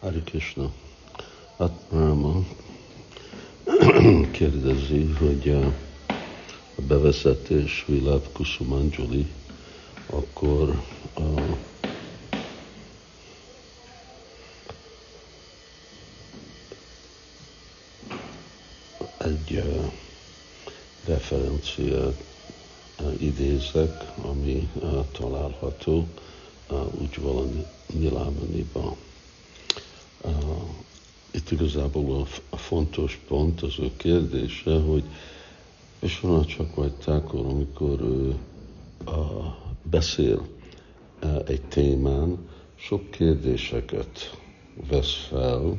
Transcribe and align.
Hari 0.00 0.22
Krishna. 0.22 0.70
Atmama 1.58 2.44
kérdezi, 4.32 5.12
hogy 5.18 5.48
a 6.76 6.82
bevezetés 6.88 7.84
Vilav 7.86 8.22
Kusumanjuli, 8.32 9.26
akkor 10.06 10.82
a 11.14 11.40
egy 19.18 19.52
uh, 19.52 19.92
referencia 21.04 22.06
uh, 23.00 23.22
idézek, 23.22 24.12
ami 24.22 24.68
uh, 24.74 25.06
található 25.12 26.06
úgy 27.00 27.20
valami 27.20 27.66
Nilámaniban. 27.86 28.96
Itt 31.32 31.50
igazából 31.50 32.20
a, 32.20 32.26
a 32.50 32.56
fontos 32.56 33.20
pont 33.28 33.62
az 33.62 33.74
ő 33.78 33.90
kérdése, 33.96 34.80
hogy 34.80 35.04
és 36.00 36.20
van 36.20 36.44
csak 36.44 36.74
vagy 36.74 36.92
tákor, 36.92 37.46
amikor 37.46 38.00
ő 38.00 38.34
uh, 39.06 39.14
beszél 39.82 40.46
uh, 41.22 41.36
egy 41.46 41.62
témán, 41.62 42.38
sok 42.74 43.10
kérdéseket 43.10 44.38
vesz 44.90 45.14
fel, 45.28 45.78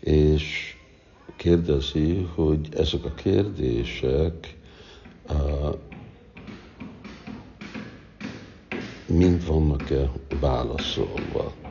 és 0.00 0.76
kérdezi, 1.36 2.28
hogy 2.34 2.68
ezek 2.76 3.04
a 3.04 3.14
kérdések 3.14 4.56
uh, 5.30 5.74
mind 9.06 9.46
vannak-e 9.46 10.10
válaszolva. 10.40 11.61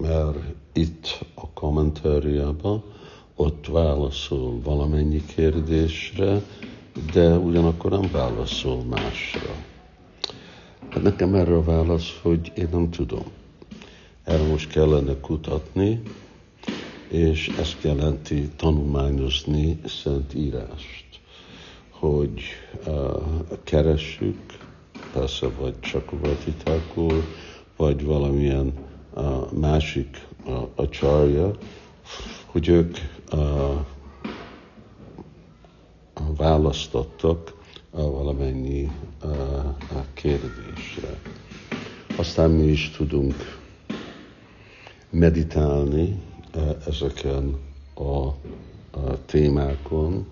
Mert 0.00 0.38
itt 0.72 1.24
a 1.34 1.48
kommentáriában 1.50 2.82
ott 3.34 3.66
válaszol 3.66 4.60
valamennyi 4.62 5.24
kérdésre, 5.24 6.42
de 7.12 7.36
ugyanakkor 7.36 7.90
nem 7.90 8.08
válaszol 8.12 8.84
másra. 8.84 9.54
Hát 10.88 11.02
nekem 11.02 11.34
erre 11.34 11.54
a 11.54 11.62
válasz, 11.62 12.18
hogy 12.22 12.52
én 12.54 12.68
nem 12.72 12.90
tudom. 12.90 13.24
Erre 14.24 14.46
most 14.46 14.70
kellene 14.70 15.20
kutatni, 15.20 16.02
és 17.08 17.48
ezt 17.58 17.82
jelenti 17.82 18.48
tanulmányozni 18.56 19.80
Szent 19.84 20.34
Írást, 20.34 21.20
hogy 21.90 22.40
uh, 22.86 23.22
keressük, 23.64 24.38
persze 25.12 25.48
vagy 25.48 25.80
csak 25.80 26.10
Vatitákor, 26.20 27.24
vagy 27.76 28.04
valamilyen 28.04 28.72
uh, 29.18 29.52
másik 29.52 30.26
uh, 30.44 30.62
a 30.74 30.88
csarja, 30.88 31.56
hogy 32.46 32.68
ők 32.68 32.96
uh, 33.32 33.74
választottak 36.36 37.54
uh, 37.90 38.00
valamennyi 38.00 38.90
uh, 39.24 39.30
kérdésre. 40.14 41.18
Aztán 42.16 42.50
mi 42.50 42.66
is 42.66 42.90
tudunk 42.90 43.34
meditálni, 45.10 46.22
ezeken 46.86 47.58
a, 47.94 48.26
a 48.90 49.24
témákon. 49.26 50.26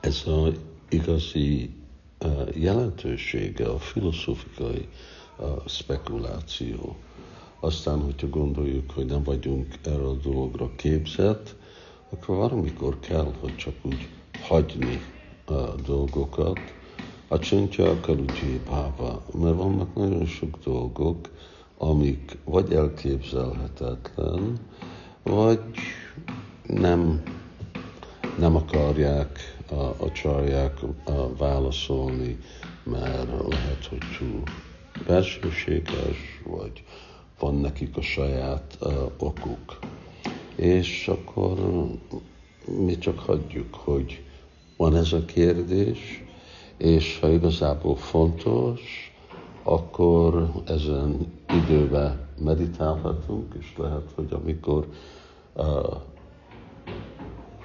Ez 0.00 0.26
a 0.26 0.52
igazi 0.88 1.70
jelentősége 2.54 3.66
a 3.66 3.78
filozófikai 3.78 4.88
spekuláció. 5.66 6.96
Aztán, 7.60 8.00
hogyha 8.00 8.28
gondoljuk, 8.28 8.90
hogy 8.90 9.06
nem 9.06 9.22
vagyunk 9.22 9.74
erre 9.84 10.06
a 10.06 10.14
dologra 10.14 10.70
képzett, 10.76 11.54
akkor 12.10 12.36
valamikor 12.36 12.98
kell, 13.00 13.32
hogy 13.40 13.56
csak 13.56 13.74
úgy 13.82 14.08
hagyni 14.40 15.00
a 15.44 15.74
dolgokat, 15.86 16.60
a 17.28 17.38
csöntje 17.38 17.88
a 17.88 18.00
mert 19.32 19.56
vannak 19.56 19.94
nagyon 19.94 20.26
sok 20.26 20.58
dolgok, 20.64 21.28
amik 21.78 22.38
vagy 22.44 22.72
elképzelhetetlen, 22.72 24.58
vagy 25.22 25.60
nem, 26.66 27.22
nem 28.38 28.56
akarják 28.56 29.38
a, 29.70 29.74
a 29.74 30.12
csarják 30.12 30.78
a 31.04 31.36
válaszolni, 31.36 32.38
mert 32.82 33.48
lehet, 33.48 33.86
hogy 33.86 34.02
túl 34.18 34.42
belsőséges, 35.08 36.42
vagy 36.46 36.84
van 37.38 37.54
nekik 37.54 37.96
a 37.96 38.00
saját 38.00 38.78
uh, 38.80 38.92
okuk. 39.18 39.78
És 40.56 41.08
akkor 41.08 41.58
mi 42.66 42.98
csak 42.98 43.18
hagyjuk, 43.18 43.74
hogy 43.74 44.22
van 44.76 44.96
ez 44.96 45.12
a 45.12 45.24
kérdés, 45.24 46.24
és 46.76 47.18
ha 47.20 47.28
igazából 47.28 47.96
fontos, 47.96 49.12
akkor 49.62 50.50
ezen 50.66 51.32
időben 51.48 52.28
meditálhatunk, 52.38 53.54
és 53.58 53.74
lehet, 53.76 54.12
hogy 54.14 54.28
amikor 54.30 54.88
uh, 55.54 55.66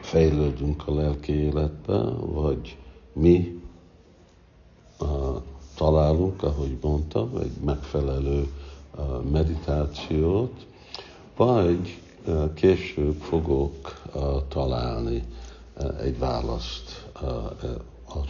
fejlődünk 0.01 0.87
a 0.87 0.93
lelki 0.93 1.33
életbe, 1.33 2.03
vagy 2.19 2.77
mi 3.13 3.62
találunk, 5.75 6.43
ahogy 6.43 6.77
mondtam, 6.81 7.37
egy 7.41 7.57
megfelelő 7.65 8.47
uh, 8.97 9.23
meditációt, 9.31 10.65
vagy 11.35 11.99
uh, 12.25 12.53
később 12.53 13.15
fogok 13.21 14.01
uh, 14.15 14.21
találni 14.47 15.23
egy 16.01 16.19
választ 16.19 17.09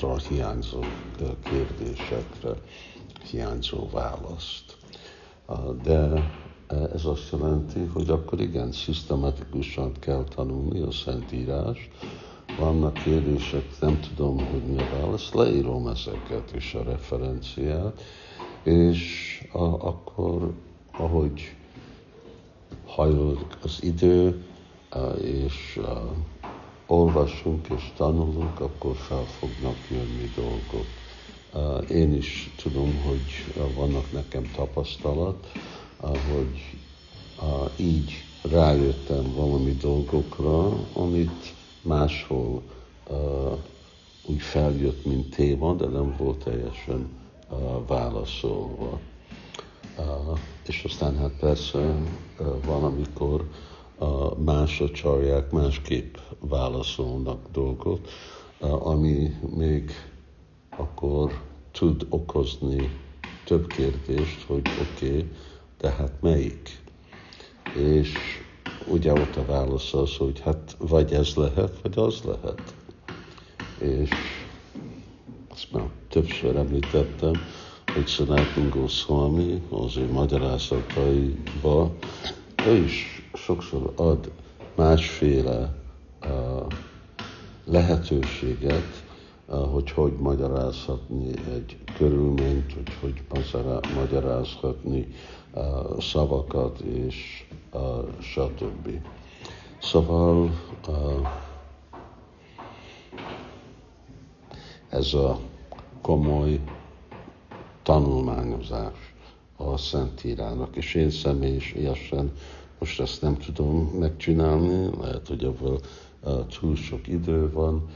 arra 0.02 0.18
hiányzó 0.18 0.80
uh, 0.80 1.30
kérdésekre 1.44 2.54
hiányzó 3.31 3.90
választ. 3.92 4.78
De 5.84 6.31
ez 6.94 7.06
azt 7.06 7.31
jelenti, 7.31 7.80
hogy 7.94 8.10
akkor 8.10 8.42
igen, 8.42 8.72
szisztematikusan 8.72 9.92
kell 10.00 10.24
tanulni 10.36 10.80
a 10.80 10.92
Szentírás. 10.92 11.90
Vannak 12.56 12.97
kérdések, 12.97 13.64
nem 13.80 14.00
tudom, 14.00 14.46
hogy 14.46 14.64
mi 14.64 14.78
a 14.78 14.88
válasz, 14.88 15.31
leírom 15.31 15.88
ezeket 15.88 16.52
és 16.52 16.74
a 16.74 16.84
referenciát, 16.84 18.02
és 18.64 19.02
a, 19.52 19.64
akkor, 19.64 20.53
ahogy 20.96 21.56
hajlódik 22.86 23.58
az 23.63 23.84
idő, 23.84 24.46
és 25.22 25.80
olvasunk 26.88 27.68
és 27.68 27.92
tanulunk, 27.96 28.59
akkor 28.59 28.96
fel 28.96 29.24
fognak 29.25 29.78
jönni 29.90 30.31
dolgok. 30.36 30.86
Én 31.90 32.13
is 32.13 32.53
tudom, 32.63 32.96
hogy 32.96 33.53
vannak 33.75 34.12
nekem 34.12 34.52
tapasztalat, 34.56 35.47
hogy 36.00 36.80
így 37.78 38.12
rájöttem 38.42 39.34
valami 39.34 39.72
dolgokra, 39.72 40.88
amit 40.94 41.53
máshol 41.83 42.61
úgy 44.25 44.41
feljött, 44.41 45.05
mint 45.05 45.35
téma, 45.35 45.73
de 45.73 45.85
nem 45.85 46.16
volt 46.17 46.44
teljesen 46.44 47.07
válaszolva. 47.88 48.99
És 50.67 50.83
aztán 50.83 51.17
hát 51.17 51.31
persze 51.39 51.95
van, 52.66 52.83
amikor 52.83 53.49
más 54.38 54.81
a 54.81 54.91
csarják 54.91 55.51
másképp 55.51 56.16
válaszolnak 56.39 57.51
dolgot, 57.51 58.09
ami 58.59 59.33
még 59.55 59.91
akkor 60.77 61.41
tud 61.71 62.05
okozni 62.09 62.89
több 63.45 63.67
kérdést, 63.67 64.41
hogy 64.47 64.61
oké, 64.81 65.07
okay, 65.07 65.31
de 65.77 65.89
hát 65.89 66.21
melyik? 66.21 66.81
És 67.75 68.43
ugye 68.88 69.12
ott 69.13 69.35
a 69.35 69.45
válasz 69.45 69.94
az, 69.94 70.15
hogy 70.15 70.39
hát 70.39 70.75
vagy 70.80 71.13
ez 71.13 71.33
lehet, 71.35 71.81
vagy 71.81 71.97
az 71.97 72.21
lehet. 72.25 72.75
És 73.80 74.09
azt 75.50 75.71
már 75.71 75.83
többször 76.09 76.56
említettem, 76.56 77.33
hogy 77.94 78.07
Szanátunk 78.07 78.74
Goswami 78.74 79.62
az 79.69 79.97
ő 79.97 80.12
magyarázataiba, 80.12 81.91
ő 82.68 82.75
is 82.75 83.30
sokszor 83.33 83.94
ad 83.95 84.31
másféle 84.75 85.75
uh, 86.21 86.68
lehetőséget, 87.65 89.03
hogy 89.71 89.91
hogy 89.91 90.13
magyarázhatni 90.13 91.31
egy 91.53 91.77
körülményt, 91.97 92.74
hogy 92.74 92.91
hogy 93.01 93.21
magyarázhatni 93.95 95.07
szavakat 96.00 96.79
és 96.79 97.45
stb. 98.20 98.90
Szóval 99.81 100.50
ez 104.90 105.14
a 105.14 105.40
komoly 106.02 106.60
tanulmányozás 107.84 109.14
a 109.56 109.78
Szentírának. 109.78 110.75
És 110.75 110.94
én 110.94 111.10
személyesen 111.10 112.31
most 112.80 113.00
ezt 113.00 113.22
nem 113.22 113.38
tudom 113.38 113.98
megcsinálni, 114.00 114.90
lehet, 115.02 115.28
hogy 115.28 115.44
ebből 115.44 115.80
túl 116.60 116.75
sok 116.75 117.08
idő 117.08 117.52
van, 117.52 117.90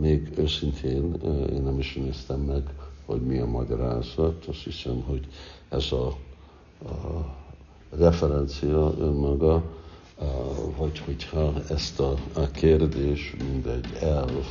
még 0.00 0.32
őszintén 0.38 1.14
én 1.52 1.62
nem 1.62 1.78
is 1.78 1.94
néztem 1.94 2.40
meg, 2.40 2.62
hogy 3.06 3.20
mi 3.20 3.38
a 3.38 3.46
magyarázat. 3.46 4.44
Azt 4.46 4.62
hiszem, 4.62 5.02
hogy 5.06 5.26
ez 5.68 5.92
a, 5.92 6.06
a 6.84 7.34
referencia 7.98 8.94
önmaga, 8.98 9.62
vagy 10.76 10.98
hogyha 10.98 11.52
ezt 11.68 12.00
a, 12.00 12.14
a 12.34 12.50
kérdés, 12.50 13.36
mint 13.38 13.66
egy 13.66 13.86
elv, 14.00 14.46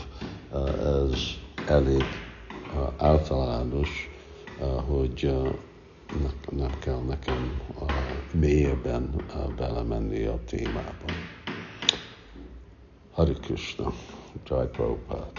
ez 0.80 1.20
elég 1.68 2.04
általános, 2.98 4.10
hogy 4.88 5.36
nem 6.52 6.80
kell 6.80 7.00
nekem 7.08 7.62
mélyebben 8.32 9.16
belemenni 9.58 10.24
a 10.24 10.40
témában. 10.46 11.12
Hari 13.12 13.34
Krishna, 13.34 13.94
Jai 14.48 14.68
Prabhupada. 14.68 15.32